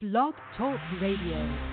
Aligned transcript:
Blog 0.00 0.32
Talk 0.56 0.80
Radio. 0.98 1.69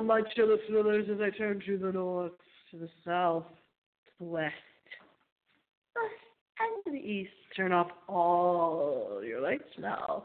My 0.00 0.22
chiller 0.34 0.56
thrillers 0.66 1.08
as 1.12 1.20
I 1.20 1.36
turn 1.36 1.62
to 1.66 1.78
the 1.78 1.92
north, 1.92 2.32
to 2.70 2.78
the 2.78 2.88
south, 3.04 3.44
to 4.06 4.12
the 4.20 4.24
west, 4.24 4.54
uh, 5.96 6.64
and 6.64 6.84
to 6.84 6.90
the 6.90 7.06
east. 7.06 7.32
Turn 7.56 7.72
off 7.72 7.88
all 8.08 9.22
your 9.24 9.40
lights 9.40 9.64
now. 9.78 10.24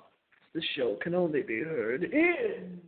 The 0.54 0.62
show 0.76 0.98
can 1.02 1.16
only 1.16 1.42
be 1.42 1.62
heard 1.62 2.04
in 2.04 2.80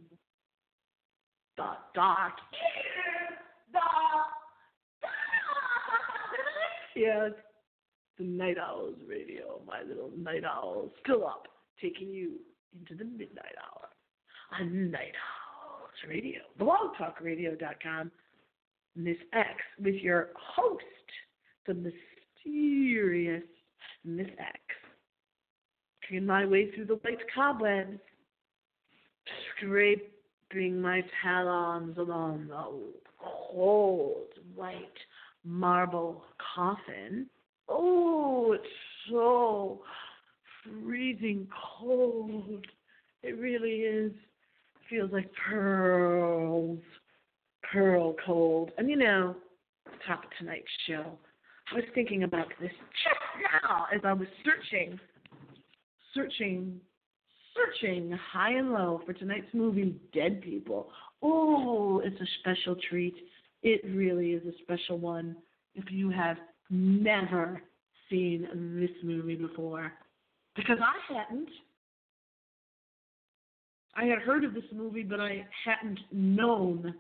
the 1.58 1.72
dark. 1.96 2.34
In 2.52 3.36
the 3.72 3.80
dark. 3.80 4.28
Yeah, 6.96 7.30
the 8.18 8.24
Night 8.24 8.58
Owls 8.58 8.96
radio, 9.08 9.60
my 9.68 9.82
little 9.82 10.12
night 10.18 10.44
owl, 10.46 10.90
still 11.04 11.28
up, 11.28 11.48
taking 11.82 12.10
you 12.10 12.34
into 12.80 12.96
the 12.96 13.04
midnight 13.04 13.56
hour. 13.62 13.90
A 14.60 14.64
night 14.64 15.14
owl. 15.16 15.45
Radio, 16.08 16.40
blogtalkradio.com, 16.60 18.12
Miss 18.96 19.18
X, 19.34 19.50
with 19.80 19.96
your 19.96 20.30
host, 20.36 20.84
the 21.68 21.74
mysterious 21.74 23.44
Miss 24.04 24.28
X. 24.38 24.60
Taking 26.04 26.26
my 26.26 26.46
way 26.46 26.72
through 26.72 26.86
the 26.86 26.96
white 26.96 27.20
cobwebs, 27.34 28.00
scraping 29.58 30.80
my 30.80 31.02
talons 31.24 31.98
along 31.98 32.48
the 32.48 32.94
cold 33.20 34.28
white 34.56 34.78
marble 35.44 36.24
coffin. 36.56 37.28
Oh, 37.68 38.54
it's 38.54 38.64
so 39.10 39.82
freezing 40.64 41.48
cold. 41.80 42.66
It 43.24 43.38
really 43.38 43.82
is 43.82 44.12
feels 44.90 45.12
like 45.12 45.30
pearls, 45.50 46.80
pearl 47.72 48.16
cold. 48.26 48.72
And 48.78 48.90
you 48.90 48.96
know, 48.96 49.36
top 50.08 50.24
of 50.24 50.30
tonight's 50.38 50.66
show, 50.88 51.18
I 51.72 51.76
was 51.76 51.86
thinking 51.94 52.24
about 52.24 52.48
this 52.60 52.72
just 52.72 53.64
now 53.64 53.88
as 53.94 54.02
I 54.04 54.14
was 54.14 54.28
searching, 54.44 55.00
searching, 56.14 56.80
searching 57.56 58.18
high 58.32 58.52
and 58.52 58.72
low 58.72 59.02
for 59.06 59.14
tonight's 59.14 59.54
movie, 59.54 59.96
Dead 60.14 60.42
People. 60.42 60.90
Oh, 61.22 62.02
it's 62.04 62.20
a 62.22 62.28
special 62.40 62.76
treat. 62.90 63.16
It 63.64 63.82
really 63.86 64.32
is 64.32 64.44
a 64.46 64.58
special 64.62 65.00
one. 65.00 65.36
If 65.74 65.92
you 65.92 66.10
have 66.12 66.38
never 66.70 67.62
seen 68.10 68.48
this 68.80 68.96
movie 69.04 69.36
before, 69.36 69.92
because 70.56 70.78
I 70.80 71.14
hadn't. 71.14 71.50
I 73.96 74.06
had 74.06 74.20
heard 74.20 74.44
of 74.44 74.54
this 74.54 74.64
movie, 74.74 75.04
but 75.04 75.20
I 75.20 75.46
hadn't 75.64 76.00
known 76.12 76.94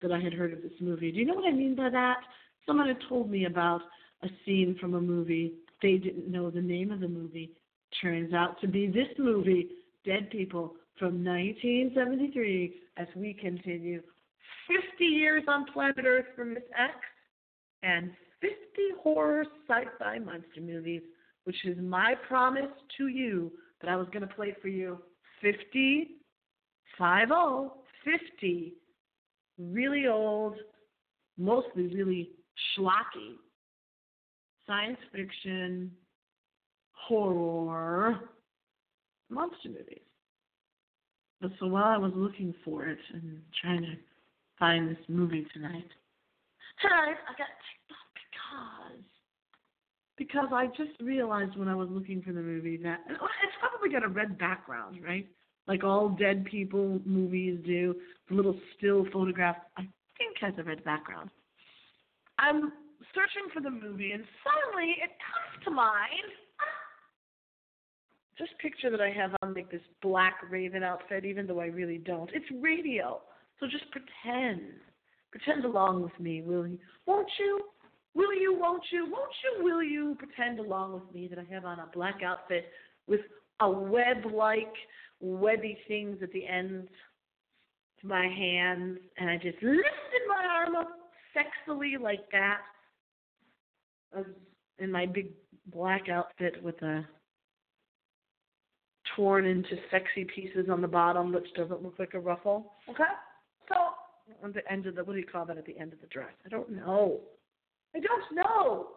that 0.00 0.12
I 0.12 0.20
had 0.20 0.32
heard 0.32 0.52
of 0.52 0.62
this 0.62 0.72
movie. 0.80 1.10
Do 1.10 1.18
you 1.18 1.24
know 1.24 1.34
what 1.34 1.48
I 1.48 1.52
mean 1.52 1.74
by 1.74 1.90
that? 1.90 2.18
Someone 2.66 2.88
had 2.88 2.98
told 3.08 3.30
me 3.30 3.46
about 3.46 3.80
a 4.22 4.28
scene 4.44 4.76
from 4.80 4.94
a 4.94 5.00
movie. 5.00 5.54
They 5.82 5.96
didn't 5.96 6.30
know 6.30 6.50
the 6.50 6.60
name 6.60 6.92
of 6.92 7.00
the 7.00 7.08
movie. 7.08 7.52
Turns 8.00 8.32
out 8.32 8.60
to 8.60 8.68
be 8.68 8.86
this 8.86 9.08
movie, 9.18 9.68
Dead 10.04 10.30
People, 10.30 10.74
from 10.98 11.24
1973, 11.24 12.74
as 12.96 13.06
we 13.14 13.34
continue 13.34 14.02
50 14.68 15.04
years 15.04 15.42
on 15.48 15.66
planet 15.72 16.04
Earth 16.06 16.26
for 16.34 16.44
Miss 16.44 16.62
X 16.78 16.94
and 17.82 18.10
50 18.40 18.54
horror 19.02 19.44
sci 19.68 19.84
fi 19.98 20.18
monster 20.18 20.60
movies, 20.60 21.02
which 21.44 21.64
is 21.64 21.76
my 21.78 22.14
promise 22.28 22.70
to 22.98 23.08
you 23.08 23.52
that 23.80 23.90
I 23.90 23.96
was 23.96 24.06
going 24.12 24.26
to 24.26 24.34
play 24.34 24.54
for 24.62 24.68
you 24.68 24.98
50 25.42 26.16
Five 26.98 27.28
oh 27.30 27.74
fifty, 28.04 28.74
really 29.58 30.06
old, 30.06 30.56
mostly 31.36 31.88
really 31.94 32.30
schlocky 32.76 33.36
science 34.66 34.98
fiction, 35.12 35.90
horror, 36.92 38.18
monster 39.30 39.68
movies. 39.68 40.00
But 41.40 41.50
so 41.60 41.66
while 41.66 41.84
I 41.84 41.98
was 41.98 42.12
looking 42.14 42.54
for 42.64 42.86
it 42.86 42.98
and 43.12 43.40
trying 43.60 43.82
to 43.82 43.94
find 44.58 44.90
this 44.90 45.04
movie 45.08 45.46
tonight, 45.52 45.88
tonight 46.80 47.16
I 47.28 47.32
got 47.36 47.52
ticked 47.62 47.92
off 47.92 48.96
because 48.96 49.04
because 50.16 50.48
I 50.52 50.66
just 50.68 50.98
realized 51.00 51.58
when 51.58 51.68
I 51.68 51.74
was 51.74 51.88
looking 51.90 52.22
for 52.22 52.32
the 52.32 52.40
movie 52.40 52.78
that 52.78 53.00
it's 53.08 53.54
probably 53.60 53.90
got 53.90 54.02
a 54.02 54.08
red 54.08 54.38
background, 54.38 54.98
right? 55.04 55.26
Like 55.66 55.84
all 55.84 56.08
dead 56.08 56.44
people 56.44 57.00
movies 57.04 57.58
do. 57.64 57.94
The 58.28 58.34
little 58.34 58.58
still 58.76 59.06
photograph, 59.12 59.56
I 59.76 59.82
think, 60.18 60.36
has 60.40 60.54
a 60.58 60.62
red 60.62 60.84
background. 60.84 61.30
I'm 62.38 62.72
searching 63.14 63.48
for 63.52 63.60
the 63.60 63.70
movie, 63.70 64.12
and 64.12 64.24
suddenly 64.44 64.96
it 65.02 65.10
comes 65.10 65.64
to 65.64 65.70
mind. 65.70 66.30
This 68.38 68.48
picture 68.60 68.90
that 68.90 69.00
I 69.00 69.10
have 69.10 69.30
on 69.42 69.54
like 69.54 69.70
this 69.70 69.80
black 70.02 70.36
raven 70.50 70.82
outfit, 70.82 71.24
even 71.24 71.46
though 71.46 71.60
I 71.60 71.66
really 71.66 71.98
don't. 71.98 72.30
It's 72.34 72.44
radio, 72.60 73.20
so 73.58 73.66
just 73.66 73.84
pretend. 73.90 74.60
Pretend 75.30 75.64
along 75.64 76.02
with 76.02 76.18
me, 76.20 76.42
will 76.42 76.66
you? 76.66 76.78
Won't 77.06 77.28
you? 77.38 77.60
Will 78.14 78.34
you? 78.34 78.56
Won't 78.58 78.84
you? 78.92 79.04
Won't 79.10 79.32
you? 79.42 79.64
Will 79.64 79.82
you 79.82 80.16
pretend 80.18 80.58
along 80.58 80.94
with 80.94 81.14
me 81.14 81.28
that 81.28 81.38
I 81.38 81.44
have 81.52 81.64
on 81.64 81.78
a 81.78 81.88
black 81.94 82.20
outfit 82.24 82.66
with 83.06 83.20
a 83.60 83.70
web-like 83.70 84.72
webby 85.20 85.78
things 85.88 86.18
at 86.22 86.32
the 86.32 86.46
ends 86.46 86.88
to 88.00 88.06
my 88.06 88.26
hands, 88.26 88.98
and 89.18 89.30
I 89.30 89.36
just 89.36 89.62
lifted 89.62 90.22
my 90.28 90.44
arm 90.44 90.76
up 90.76 90.88
sexily 91.34 92.00
like 92.00 92.30
that. 92.32 92.60
I 94.14 94.18
was 94.18 94.26
in 94.78 94.90
my 94.92 95.06
big 95.06 95.30
black 95.72 96.08
outfit 96.08 96.62
with 96.62 96.80
a 96.82 97.06
torn 99.14 99.46
into 99.46 99.76
sexy 99.90 100.26
pieces 100.34 100.68
on 100.70 100.82
the 100.82 100.88
bottom, 100.88 101.32
which 101.32 101.46
doesn't 101.56 101.82
look 101.82 101.98
like 101.98 102.14
a 102.14 102.20
ruffle. 102.20 102.72
Okay? 102.90 103.04
So, 103.68 103.74
on 104.42 104.52
the 104.52 104.70
end 104.70 104.86
of 104.86 104.94
the, 104.94 105.04
what 105.04 105.14
do 105.14 105.18
you 105.18 105.26
call 105.26 105.46
that 105.46 105.56
at 105.56 105.66
the 105.66 105.78
end 105.78 105.92
of 105.92 106.00
the 106.00 106.06
dress? 106.08 106.32
I 106.44 106.48
don't 106.48 106.70
know. 106.70 107.20
I 107.94 108.00
don't 108.00 108.36
know. 108.36 108.88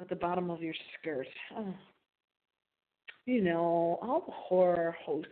At 0.00 0.08
the 0.08 0.16
bottom 0.16 0.50
of 0.50 0.62
your 0.62 0.74
skirt. 1.00 1.26
Oh. 1.56 1.74
You 3.28 3.42
know, 3.42 3.98
all 4.00 4.22
the 4.24 4.32
horror 4.32 4.96
hosts, 5.04 5.28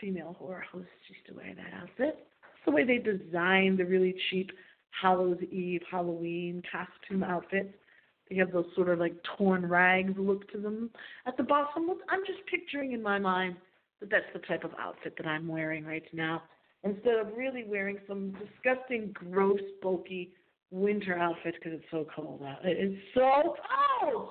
female 0.00 0.36
horror 0.38 0.64
hosts 0.70 0.92
used 1.08 1.26
to 1.26 1.34
wear 1.34 1.52
that 1.52 1.82
outfit. 1.82 2.24
It's 2.54 2.64
the 2.64 2.70
way 2.70 2.84
they 2.84 2.98
designed 2.98 3.78
the 3.78 3.84
really 3.84 4.14
cheap 4.30 4.52
Hallows 5.02 5.42
Eve 5.50 5.82
Halloween 5.90 6.62
costume 6.70 7.24
outfits. 7.24 7.74
They 8.30 8.36
have 8.36 8.52
those 8.52 8.66
sort 8.76 8.90
of 8.90 9.00
like 9.00 9.16
torn 9.36 9.68
rags 9.68 10.12
look 10.16 10.48
to 10.52 10.58
them 10.58 10.88
at 11.26 11.36
the 11.36 11.42
bottom. 11.42 11.88
Look, 11.88 11.98
I'm 12.08 12.24
just 12.24 12.46
picturing 12.48 12.92
in 12.92 13.02
my 13.02 13.18
mind 13.18 13.56
that 13.98 14.08
that's 14.08 14.32
the 14.32 14.38
type 14.46 14.62
of 14.62 14.70
outfit 14.78 15.14
that 15.16 15.26
I'm 15.26 15.48
wearing 15.48 15.84
right 15.84 16.06
now. 16.12 16.44
Instead 16.84 17.16
of 17.16 17.36
really 17.36 17.64
wearing 17.64 17.98
some 18.06 18.36
disgusting, 18.38 19.10
gross, 19.12 19.58
bulky 19.82 20.30
winter 20.70 21.18
outfit 21.18 21.54
because 21.54 21.72
it's 21.80 21.90
so 21.90 22.06
cold 22.14 22.42
out. 22.46 22.64
It 22.64 22.78
is 22.78 22.96
so 23.14 23.56
cold! 24.00 24.28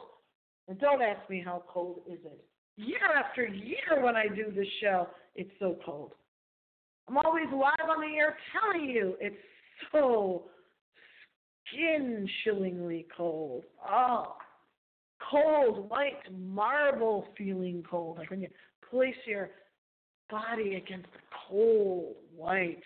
And 0.73 0.81
don't 0.81 1.03
ask 1.03 1.29
me 1.29 1.39
how 1.45 1.63
cold 1.67 2.01
is 2.07 2.17
it. 2.25 2.43
Year 2.77 2.97
after 3.15 3.45
year 3.45 4.01
when 4.03 4.15
I 4.15 4.25
do 4.27 4.45
this 4.55 4.65
show, 4.81 5.07
it's 5.35 5.51
so 5.59 5.77
cold. 5.85 6.13
I'm 7.07 7.15
always 7.15 7.45
live 7.51 7.87
on 7.87 8.01
the 8.01 8.17
air 8.17 8.35
telling 8.51 8.89
you 8.89 9.15
it's 9.21 9.35
so 9.91 10.45
skin 11.67 12.27
chillingly 12.43 13.05
cold. 13.15 13.65
Oh, 13.87 14.35
cold, 15.29 15.91
white 15.91 16.17
marble 16.35 17.27
feeling 17.37 17.83
cold. 17.87 18.17
Like 18.17 18.31
when 18.31 18.41
you 18.41 18.47
place 18.89 19.13
your 19.27 19.51
body 20.31 20.73
against 20.83 21.11
the 21.13 21.19
cold, 21.47 22.15
white 22.35 22.81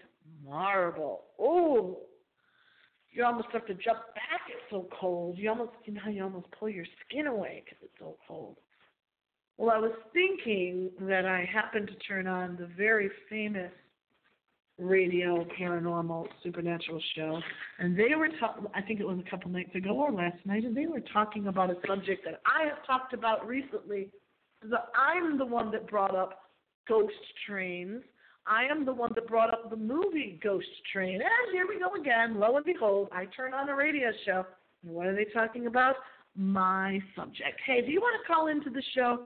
marble. 0.45 1.21
Oh, 1.39 1.99
you 3.17 3.25
almost 3.25 3.47
have 3.51 3.65
to 3.65 3.73
jump 3.73 3.99
back. 4.13 4.41
It's 4.47 4.61
so 4.69 4.87
cold. 5.01 5.39
You 5.39 5.49
almost, 5.49 5.71
you 5.85 5.93
know, 5.93 6.07
you 6.07 6.23
almost 6.23 6.45
pull 6.57 6.69
your 6.69 6.85
skin 7.05 7.25
away 7.25 7.63
because 7.65 7.79
it's 7.81 7.99
so 7.99 8.15
cold. 8.27 8.57
Well, 9.57 9.71
I 9.71 9.79
was 9.79 9.93
thinking 10.13 10.91
that 11.01 11.25
I 11.25 11.49
happened 11.51 11.87
to 11.87 11.95
turn 12.07 12.27
on 12.27 12.57
the 12.57 12.69
very 12.77 13.09
famous 13.27 13.71
radio 14.79 15.43
paranormal 15.59 16.27
supernatural 16.43 17.01
show 17.15 17.41
and 17.79 17.97
they 17.97 18.13
were 18.15 18.29
talking 18.39 18.63
i 18.75 18.81
think 18.83 18.99
it 18.99 19.07
was 19.07 19.17
a 19.17 19.27
couple 19.27 19.49
nights 19.49 19.73
ago 19.73 19.89
or 19.89 20.11
last 20.11 20.37
night 20.45 20.63
and 20.65 20.77
they 20.77 20.85
were 20.85 21.01
talking 21.11 21.47
about 21.47 21.71
a 21.71 21.75
subject 21.87 22.23
that 22.23 22.39
i 22.45 22.67
have 22.67 22.85
talked 22.85 23.11
about 23.11 23.47
recently 23.47 24.07
that 24.61 24.89
i'm 24.95 25.35
the 25.39 25.45
one 25.45 25.71
that 25.71 25.89
brought 25.89 26.15
up 26.15 26.51
ghost 26.87 27.11
trains 27.47 28.03
i 28.49 28.63
am 28.65 28.85
the 28.85 28.93
one 28.93 29.11
that 29.15 29.27
brought 29.27 29.51
up 29.53 29.69
the 29.69 29.75
movie 29.75 30.39
ghost 30.43 30.67
train 30.91 31.15
and 31.15 31.53
here 31.53 31.65
we 31.67 31.79
go 31.79 31.93
again 31.99 32.39
lo 32.39 32.55
and 32.55 32.65
behold 32.65 33.09
i 33.11 33.25
turn 33.25 33.53
on 33.53 33.69
a 33.69 33.75
radio 33.75 34.11
show 34.25 34.45
and 34.83 34.93
what 34.93 35.07
are 35.07 35.15
they 35.15 35.25
talking 35.33 35.67
about 35.67 35.95
my 36.35 36.99
subject 37.15 37.59
hey 37.65 37.81
do 37.81 37.91
you 37.91 37.99
want 37.99 38.15
to 38.21 38.33
call 38.33 38.47
into 38.47 38.69
the 38.69 38.83
show 38.93 39.25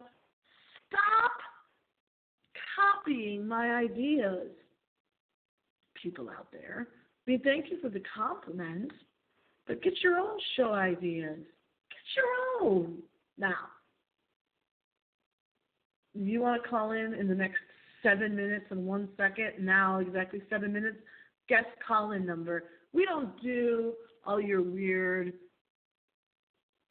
stop 0.90 1.32
copying 2.76 3.48
my 3.48 3.76
ideas 3.76 4.48
people 6.02 6.30
out 6.30 6.48
there. 6.52 6.88
I 6.90 7.32
mean, 7.32 7.42
thank 7.44 7.70
you 7.70 7.80
for 7.82 7.90
the 7.90 8.02
compliments, 8.16 8.96
but 9.68 9.82
get 9.84 9.94
your 10.04 10.18
own 10.18 10.38
show 10.56 10.74
ideas. 10.74 11.38
Get 11.38 12.16
your 12.16 12.70
own. 12.70 12.98
Now, 13.38 13.70
you 16.14 16.42
want 16.42 16.62
to 16.62 16.70
call 16.70 16.92
in 16.92 17.14
in 17.14 17.28
the 17.28 17.36
next 17.36 17.60
seven 18.04 18.36
minutes 18.36 18.66
and 18.70 18.86
one 18.86 19.10
second, 19.18 19.54
now 19.60 20.00
exactly 20.00 20.42
seven 20.50 20.74
minutes, 20.74 20.98
guest 21.50 21.68
call 21.86 22.12
in 22.12 22.26
number. 22.26 22.64
We 22.94 23.06
don't 23.06 23.42
do 23.42 23.94
all 24.26 24.42
your 24.42 24.62
weird, 24.62 25.34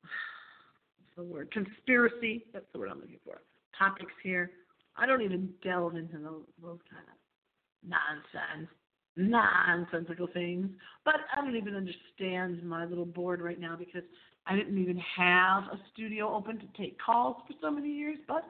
what's 0.02 1.16
the 1.16 1.22
word, 1.22 1.50
conspiracy, 1.52 2.44
that's 2.52 2.66
the 2.72 2.78
word 2.78 2.90
I'm 2.90 3.00
looking 3.00 3.20
for, 3.24 3.40
topics 3.78 4.12
here. 4.22 4.50
I 4.96 5.06
don't 5.06 5.22
even 5.22 5.50
delve 5.62 5.96
into 5.96 6.18
those, 6.18 6.44
those 6.62 6.78
kind 6.90 7.04
of 7.08 7.88
nonsense 7.88 8.68
nonsensical 9.16 10.28
things. 10.32 10.68
But 11.04 11.16
I 11.36 11.44
don't 11.44 11.56
even 11.56 11.74
understand 11.74 12.62
my 12.62 12.84
little 12.84 13.04
board 13.04 13.40
right 13.40 13.60
now 13.60 13.76
because 13.76 14.02
I 14.46 14.56
didn't 14.56 14.78
even 14.78 15.00
have 15.16 15.64
a 15.64 15.78
studio 15.92 16.34
open 16.34 16.58
to 16.58 16.66
take 16.76 16.98
calls 16.98 17.36
for 17.46 17.54
so 17.60 17.70
many 17.70 17.90
years. 17.90 18.18
But 18.26 18.44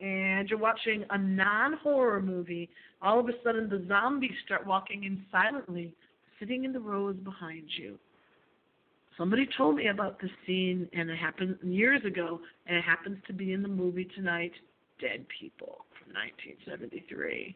and 0.02 0.49
you're 0.49 0.58
watching 0.58 1.05
a 1.11 1.19
non 1.19 1.75
horror 1.75 2.20
movie, 2.20 2.69
all 3.00 3.20
of 3.20 3.28
a 3.28 3.32
sudden 3.44 3.69
the 3.69 3.85
zombies 3.88 4.33
start 4.45 4.66
walking 4.66 5.04
in 5.04 5.25
silently, 5.30 5.95
sitting 6.40 6.64
in 6.64 6.73
the 6.73 6.80
rows 6.80 7.16
behind 7.16 7.64
you. 7.78 7.99
Somebody 9.19 9.47
told 9.57 9.76
me 9.76 9.88
about 9.88 10.21
this 10.21 10.31
scene, 10.47 10.88
and 10.95 11.11
it 11.11 11.19
happened 11.19 11.59
years 11.62 12.02
ago, 12.04 12.40
and 12.66 12.76
it 12.76 12.85
happens 12.85 13.19
to 13.26 13.33
be 13.33 13.52
in 13.52 13.62
the 13.62 13.69
movie 13.69 14.09
tonight, 14.16 14.52
Dead 15.00 15.26
People 15.40 15.85
from 15.99 16.14
1973. 16.14 17.54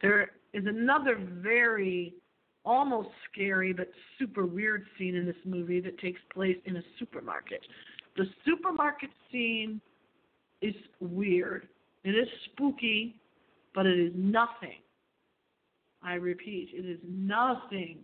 There 0.00 0.30
is 0.52 0.64
another 0.66 1.18
very 1.42 2.14
almost 2.64 3.08
scary 3.30 3.72
but 3.72 3.88
super 4.18 4.46
weird 4.46 4.84
scene 4.98 5.14
in 5.14 5.26
this 5.26 5.36
movie 5.44 5.80
that 5.80 5.98
takes 5.98 6.20
place 6.32 6.56
in 6.64 6.76
a 6.76 6.82
supermarket. 6.98 7.60
The 8.16 8.24
supermarket 8.46 9.10
scene 9.30 9.80
is 10.62 10.74
weird. 11.00 11.68
It 12.04 12.10
is 12.10 12.28
spooky, 12.46 13.20
but 13.74 13.86
it 13.86 13.98
is 13.98 14.12
nothing. 14.14 14.80
I 16.02 16.14
repeat, 16.14 16.70
it 16.72 16.86
is 16.86 16.98
nothing 17.06 17.98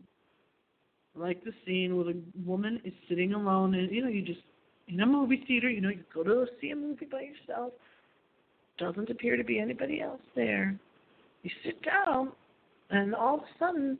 like 1.16 1.42
the 1.44 1.52
scene 1.64 1.96
where 1.96 2.06
the 2.06 2.20
woman 2.44 2.80
is 2.84 2.92
sitting 3.08 3.34
alone 3.34 3.74
and 3.74 3.90
you 3.90 4.02
know, 4.02 4.08
you 4.08 4.22
just 4.22 4.40
in 4.88 5.00
a 5.00 5.06
movie 5.06 5.42
theater, 5.46 5.70
you 5.70 5.80
know, 5.80 5.88
you 5.88 6.04
go 6.12 6.22
to 6.22 6.46
see 6.60 6.70
a 6.70 6.76
movie 6.76 7.06
by 7.10 7.22
yourself. 7.22 7.72
Doesn't 8.78 9.08
appear 9.08 9.36
to 9.36 9.44
be 9.44 9.58
anybody 9.60 10.00
else 10.00 10.20
there. 10.34 10.78
You 11.42 11.50
sit 11.64 11.80
down 11.82 12.32
and 12.90 13.14
all 13.14 13.36
of 13.36 13.40
a 13.40 13.58
sudden 13.58 13.98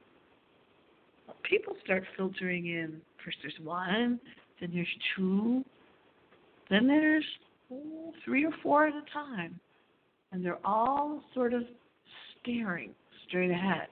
people 1.49 1.75
start 1.85 2.05
filtering 2.17 2.67
in. 2.67 3.01
First 3.25 3.39
there's 3.43 3.55
one, 3.63 4.21
then 4.61 4.71
there's 4.75 4.87
two, 5.17 5.65
then 6.71 6.87
there's 6.87 7.25
three 8.25 8.45
or 8.45 8.53
four 8.63 8.87
at 8.87 8.95
a 8.95 9.03
time. 9.13 9.59
And 10.33 10.45
they're 10.45 10.65
all 10.67 11.23
sort 11.33 11.55
of 11.55 11.63
staring 12.41 12.91
straight 13.29 13.53
ahead, 13.53 13.87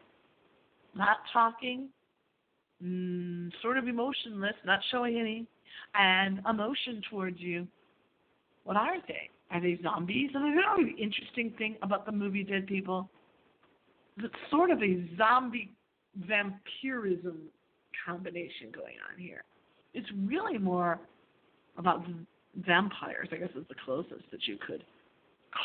not 0.95 1.19
talking, 1.33 1.89
mm, 2.83 3.51
sort 3.63 3.79
of 3.79 3.89
emotionless, 3.89 4.55
not 4.65 4.81
showing 4.91 5.19
any 5.19 5.47
and 5.95 6.41
emotion 6.49 7.03
towards 7.11 7.39
you. 7.41 7.67
What 8.65 8.77
are 8.77 8.97
they? 9.09 9.29
Are 9.51 9.61
they 9.61 9.79
zombies? 9.83 10.31
And 10.35 10.45
the 10.45 10.61
very 10.61 10.95
interesting 11.01 11.53
thing 11.59 11.77
about 11.83 12.07
the 12.07 12.13
movie 12.13 12.45
Dead 12.45 12.67
People 12.67 13.11
it's 14.19 14.35
sort 14.51 14.71
of 14.71 14.83
a 14.83 15.05
zombie 15.17 15.71
vampirism 16.27 17.39
combination 18.05 18.71
going 18.75 18.97
on 19.11 19.19
here. 19.19 19.45
It's 19.95 20.09
really 20.27 20.59
more 20.59 21.01
about 21.79 22.05
vampires, 22.67 23.29
I 23.33 23.37
guess 23.37 23.49
is 23.57 23.65
the 23.69 23.75
closest 23.85 24.25
that 24.31 24.47
you 24.47 24.59
could 24.67 24.85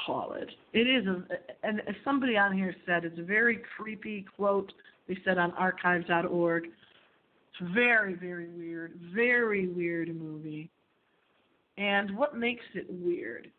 call 0.05 0.33
it. 0.33 0.49
It 0.73 0.87
is, 0.87 1.05
a, 1.07 1.23
and 1.63 1.81
somebody 2.03 2.37
on 2.37 2.53
here 2.53 2.75
said, 2.85 3.05
it's 3.05 3.19
a 3.19 3.23
very 3.23 3.59
creepy 3.75 4.25
quote 4.35 4.71
they 5.07 5.17
said 5.23 5.37
on 5.37 5.51
archives.org. 5.51 6.63
It's 7.49 7.71
very, 7.73 8.15
very 8.15 8.49
weird, 8.49 8.99
very 9.13 9.67
weird 9.67 10.15
movie. 10.15 10.69
And 11.77 12.15
what 12.17 12.35
makes 12.37 12.65
it 12.73 12.85
weird? 12.89 13.51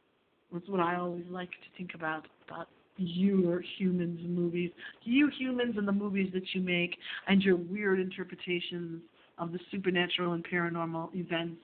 That's 0.52 0.68
what 0.68 0.80
I 0.80 0.97
always 0.97 1.26
like 1.30 1.50
to 1.50 1.76
think 1.76 1.95
about 1.95 2.26
about 2.47 2.68
you 2.97 3.50
or 3.50 3.62
humans 3.78 4.21
movies. 4.25 4.71
You 5.04 5.30
humans 5.38 5.75
and 5.76 5.87
the 5.87 5.92
movies 5.92 6.30
that 6.35 6.42
you 6.52 6.61
make 6.61 6.97
and 7.28 7.42
your 7.42 7.57
weird 7.57 8.00
interpretations 8.00 9.02
of 9.38 9.52
the 9.52 9.61
supernatural 9.71 10.33
and 10.33 10.45
paranormal 10.45 11.14
events 11.14 11.61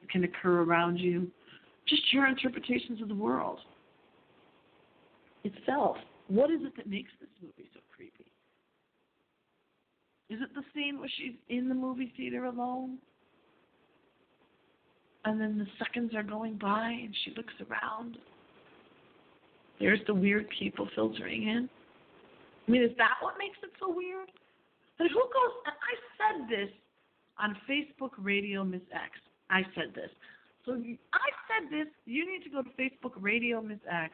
that 0.00 0.10
can 0.10 0.24
occur 0.24 0.62
around 0.62 0.98
you. 0.98 1.28
Just 1.88 2.02
your 2.12 2.26
interpretations 2.26 3.02
of 3.02 3.08
the 3.08 3.14
world 3.14 3.58
itself. 5.42 5.96
What 6.28 6.50
is 6.50 6.60
it 6.62 6.76
that 6.76 6.88
makes 6.88 7.10
this 7.20 7.30
movie 7.42 7.68
so 7.74 7.80
creepy? 7.94 8.27
Is 10.30 10.40
it 10.42 10.54
the 10.54 10.62
scene 10.74 10.98
where 10.98 11.08
she's 11.16 11.34
in 11.48 11.68
the 11.68 11.74
movie 11.74 12.12
theater 12.16 12.44
alone? 12.44 12.98
And 15.24 15.40
then 15.40 15.58
the 15.58 15.66
seconds 15.78 16.14
are 16.14 16.22
going 16.22 16.58
by 16.58 16.90
and 16.90 17.14
she 17.24 17.32
looks 17.36 17.54
around. 17.68 18.18
There's 19.80 20.00
the 20.06 20.14
weird 20.14 20.46
people 20.58 20.88
filtering 20.94 21.42
in. 21.44 21.68
I 22.66 22.70
mean, 22.70 22.82
is 22.82 22.96
that 22.98 23.14
what 23.20 23.34
makes 23.38 23.56
it 23.62 23.70
so 23.80 23.92
weird? 23.92 24.28
And 24.98 25.08
who 25.10 25.20
goes, 25.20 25.54
and 25.66 25.74
I 25.80 25.94
said 26.18 26.48
this 26.50 26.70
on 27.38 27.56
Facebook 27.68 28.10
Radio 28.18 28.64
Miss 28.64 28.82
X. 28.92 29.12
I 29.50 29.62
said 29.74 29.94
this. 29.94 30.10
So 30.66 30.72
I 30.72 31.28
said 31.48 31.70
this. 31.70 31.86
You 32.04 32.30
need 32.30 32.42
to 32.44 32.50
go 32.50 32.62
to 32.62 32.68
Facebook 32.70 33.12
Radio 33.16 33.62
Miss 33.62 33.78
X, 33.90 34.12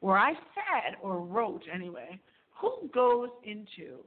where 0.00 0.18
I 0.18 0.34
said, 0.34 0.96
or 1.02 1.20
wrote 1.20 1.62
anyway, 1.72 2.20
who 2.60 2.88
goes 2.94 3.30
into 3.44 4.04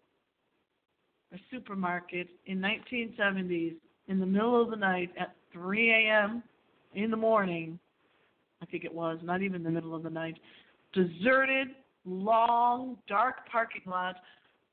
a 1.34 1.38
supermarket 1.52 2.28
in 2.46 2.60
1970s 2.60 3.74
in 4.08 4.20
the 4.20 4.26
middle 4.26 4.62
of 4.62 4.70
the 4.70 4.76
night 4.76 5.12
at 5.20 5.36
3 5.52 5.90
a.m. 5.92 6.44
in 6.94 7.10
the 7.10 7.18
morning, 7.18 7.80
I 8.62 8.66
think 8.66 8.84
it 8.86 8.94
was, 8.94 9.20
not 9.24 9.42
even 9.42 9.64
the 9.64 9.72
middle 9.72 9.96
of 9.96 10.04
the 10.04 10.10
night, 10.10 10.38
deserted, 10.94 11.70
long, 12.06 12.98
dark 13.08 13.50
parking 13.52 13.82
lot, 13.88 14.16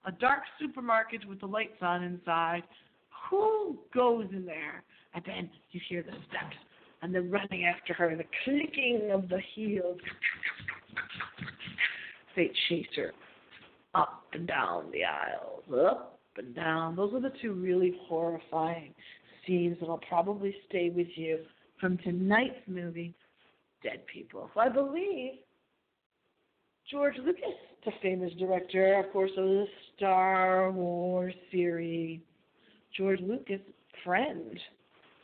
a 0.04 0.12
dark 0.12 0.42
supermarket 0.60 1.26
with 1.26 1.40
the 1.40 1.46
lights 1.46 1.78
on 1.80 2.02
inside. 2.02 2.62
Who 3.30 3.78
goes 3.94 4.26
in 4.32 4.44
there? 4.44 4.82
And 5.14 5.24
then 5.26 5.50
you 5.70 5.80
hear 5.88 6.02
the 6.02 6.12
steps 6.28 6.56
and 7.02 7.14
the 7.14 7.22
running 7.22 7.64
after 7.64 7.94
her, 7.94 8.14
the 8.16 8.24
clicking 8.44 9.10
of 9.12 9.28
the 9.28 9.40
heels. 9.54 9.98
They 12.36 12.50
chase 12.68 12.86
her 12.96 13.12
up 13.94 14.24
and 14.32 14.46
down 14.46 14.90
the 14.92 15.04
aisles, 15.04 15.64
up 15.88 16.19
and 16.38 16.54
down. 16.54 16.96
Those 16.96 17.12
are 17.14 17.20
the 17.20 17.32
two 17.42 17.52
really 17.52 17.94
horrifying 18.08 18.94
scenes 19.46 19.76
that'll 19.80 20.00
probably 20.08 20.54
stay 20.68 20.90
with 20.90 21.08
you 21.14 21.40
from 21.80 21.98
tonight's 21.98 22.60
movie, 22.66 23.14
Dead 23.82 24.06
People. 24.06 24.50
I 24.56 24.68
believe 24.68 25.34
George 26.90 27.14
Lucas, 27.18 27.44
the 27.84 27.92
famous 28.02 28.32
director, 28.38 28.98
of 28.98 29.12
course, 29.12 29.30
of 29.36 29.44
the 29.44 29.66
Star 29.96 30.70
Wars 30.70 31.34
series. 31.50 32.20
George 32.96 33.20
Lucas' 33.20 33.60
friend 34.04 34.58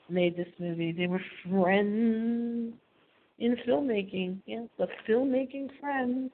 made 0.09 0.37
this 0.37 0.49
movie. 0.59 0.93
They 0.93 1.09
were 1.09 1.21
friends 1.51 2.75
in 3.39 3.57
filmmaking. 3.69 4.39
Yeah, 4.47 4.65
the 4.79 4.87
filmmaking 5.09 5.69
friends 5.81 6.31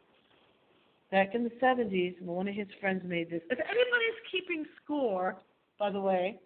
back 1.12 1.34
in 1.34 1.44
the 1.44 1.50
70s. 1.62 2.20
when 2.20 2.34
One 2.34 2.48
of 2.48 2.54
his 2.56 2.66
friends 2.80 3.02
made 3.04 3.30
this. 3.30 3.42
If 3.50 3.58
anybody's 3.60 4.20
keeping 4.32 4.64
score, 4.82 5.36
by 5.78 5.90
the 5.90 6.00
way, 6.00 6.40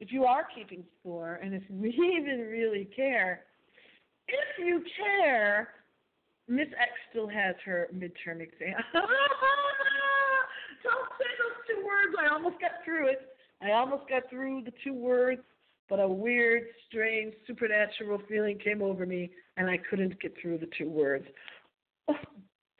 if 0.00 0.10
you 0.12 0.24
are 0.24 0.46
keeping 0.54 0.84
score, 1.00 1.34
and 1.42 1.52
if 1.52 1.62
you 1.68 1.84
even 2.20 2.46
really 2.50 2.88
care, 2.96 3.42
if 4.28 4.58
you 4.58 4.82
care, 4.96 5.68
Miss 6.48 6.68
X 6.80 6.90
still 7.10 7.28
has 7.28 7.56
her 7.64 7.88
midterm 7.92 8.40
exam. 8.40 8.80
Don't 10.82 11.08
say 11.18 11.30
those 11.38 11.58
two 11.68 11.84
words. 11.84 12.14
I 12.18 12.32
almost 12.32 12.60
got 12.60 12.84
through 12.84 13.08
it. 13.08 13.20
I 13.62 13.72
almost 13.72 14.08
got 14.08 14.28
through 14.30 14.62
the 14.64 14.72
two 14.82 14.94
words, 14.94 15.40
but 15.88 15.98
a 15.98 16.08
weird, 16.08 16.64
strange, 16.86 17.34
supernatural 17.46 18.20
feeling 18.28 18.58
came 18.58 18.82
over 18.82 19.06
me, 19.06 19.30
and 19.56 19.68
I 19.70 19.78
couldn't 19.88 20.20
get 20.20 20.34
through 20.40 20.58
the 20.58 20.68
two 20.76 20.88
words. 20.88 21.24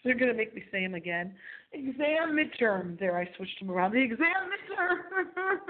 they're 0.05 0.15
going 0.15 0.31
to 0.31 0.37
make 0.37 0.55
me 0.55 0.63
say 0.71 0.83
them 0.83 0.95
again. 0.95 1.35
Exam 1.73 2.37
midterm. 2.37 2.99
There, 2.99 3.17
I 3.17 3.29
switched 3.37 3.59
them 3.59 3.71
around. 3.71 3.93
The 3.93 4.03
exam 4.03 4.19
midterm. 4.19 4.99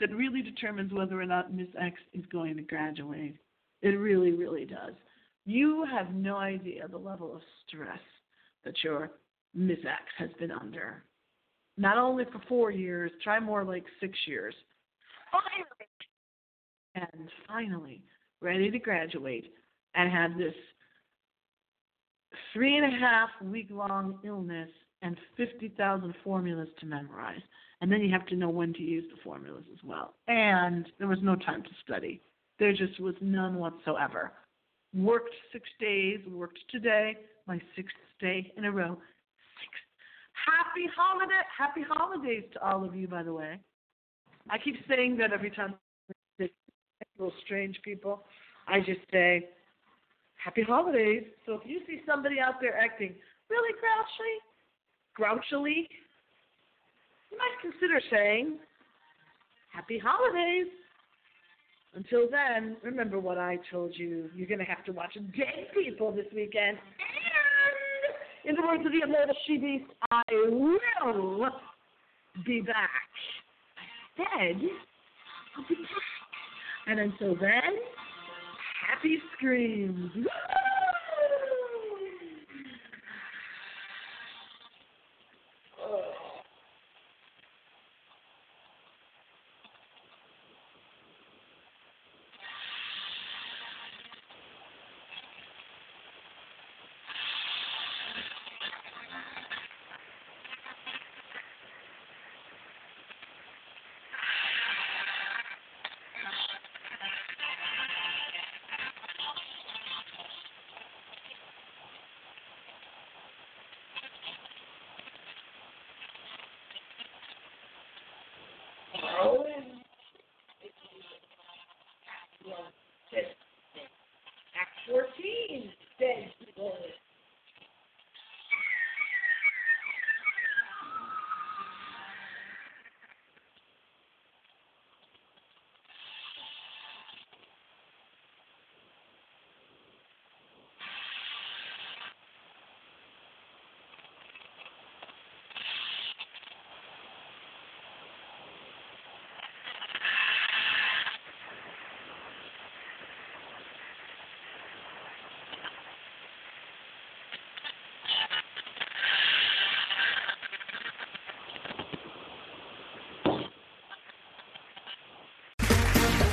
that 0.00 0.14
really 0.14 0.42
determines 0.42 0.92
whether 0.92 1.20
or 1.20 1.26
not 1.26 1.52
Miss 1.52 1.68
X 1.80 1.96
is 2.14 2.24
going 2.30 2.56
to 2.56 2.62
graduate. 2.62 3.36
It 3.82 3.98
really, 3.98 4.32
really 4.32 4.64
does. 4.64 4.94
You 5.44 5.84
have 5.90 6.14
no 6.14 6.36
idea 6.36 6.86
the 6.88 6.98
level 6.98 7.34
of 7.34 7.42
stress 7.66 7.98
that 8.64 8.74
your 8.84 9.10
Miss 9.54 9.78
X 9.78 10.02
has 10.18 10.30
been 10.38 10.52
under. 10.52 11.02
Not 11.76 11.98
only 11.98 12.24
for 12.26 12.40
four 12.48 12.70
years, 12.70 13.10
try 13.24 13.40
more 13.40 13.64
like 13.64 13.84
six 14.00 14.16
years. 14.26 14.54
Finally, 15.32 15.88
and 16.94 17.28
finally, 17.48 18.02
ready 18.40 18.70
to 18.70 18.78
graduate 18.78 19.52
and 19.94 20.12
have 20.12 20.36
this 20.36 20.54
three 22.52 22.76
and 22.76 22.86
a 22.86 22.98
half 22.98 23.30
week 23.42 23.68
long 23.70 24.18
illness 24.24 24.70
and 25.02 25.16
50,000 25.36 26.14
formulas 26.22 26.68
to 26.80 26.86
memorize. 26.86 27.40
And 27.80 27.90
then 27.90 28.00
you 28.00 28.10
have 28.12 28.26
to 28.26 28.36
know 28.36 28.48
when 28.48 28.72
to 28.74 28.82
use 28.82 29.04
the 29.10 29.20
formulas 29.24 29.64
as 29.72 29.78
well. 29.84 30.14
And 30.28 30.86
there 30.98 31.08
was 31.08 31.18
no 31.22 31.34
time 31.34 31.62
to 31.62 31.70
study. 31.84 32.20
There 32.58 32.72
just 32.72 33.00
was 33.00 33.14
none 33.20 33.56
whatsoever 33.56 34.32
worked 34.94 35.34
six 35.52 35.68
days, 35.80 36.20
worked 36.30 36.58
today, 36.70 37.16
my 37.46 37.60
sixth 37.74 37.96
day 38.20 38.52
in 38.56 38.64
a 38.64 38.70
row. 38.70 38.98
Six. 39.60 39.72
Happy 40.46 40.86
holiday, 40.94 41.40
happy 41.56 41.80
holidays 41.88 42.44
to 42.52 42.62
all 42.62 42.84
of 42.84 42.94
you, 42.94 43.08
by 43.08 43.22
the 43.22 43.32
way. 43.32 43.58
I 44.50 44.58
keep 44.58 44.76
saying 44.88 45.16
that 45.18 45.32
every 45.32 45.50
time 45.50 45.74
little 47.18 47.32
strange 47.44 47.78
people. 47.84 48.24
I 48.66 48.78
just 48.80 49.00
say 49.12 49.48
happy 50.42 50.62
holidays. 50.62 51.24
So 51.46 51.54
if 51.54 51.62
you 51.64 51.80
see 51.86 52.00
somebody 52.06 52.36
out 52.40 52.54
there 52.60 52.76
acting 52.76 53.14
really 53.48 53.72
grouchy, 53.78 54.34
grouchily, 55.14 55.88
you 57.30 57.38
might 57.38 57.56
consider 57.62 58.00
saying 58.10 58.58
happy 59.72 59.98
holidays. 59.98 60.66
Until 61.94 62.28
then, 62.30 62.76
remember 62.82 63.18
what 63.18 63.38
I 63.38 63.58
told 63.70 63.92
you. 63.96 64.30
You're 64.34 64.48
going 64.48 64.58
to 64.60 64.64
have 64.64 64.84
to 64.86 64.92
watch 64.92 65.14
Dead 65.14 65.68
People 65.74 66.10
this 66.10 66.26
weekend. 66.34 66.78
And, 66.78 66.78
in 68.44 68.56
the 68.56 68.62
words 68.62 68.84
of 68.84 68.92
the 68.92 69.02
immortal 69.04 69.36
she 69.46 69.56
beast, 69.56 69.84
I 70.10 70.22
will 70.30 71.48
be 72.44 72.60
back. 72.60 72.90
I 74.18 74.52
I'll 75.56 75.68
be 75.68 75.74
back. 75.74 75.92
And 76.86 76.98
until 76.98 77.36
then, 77.36 77.78
happy 79.02 79.18
screams. 79.36 80.12